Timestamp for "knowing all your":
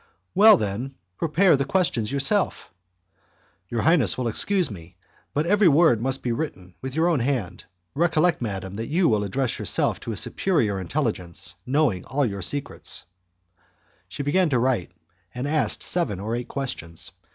11.67-12.41